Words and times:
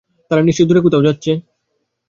তারা 0.31 0.41
নিশ্চয়ই 0.43 0.67
দূরে 0.69 0.81
কোথাও 0.83 1.05
যাচ্ছে। 1.07 1.31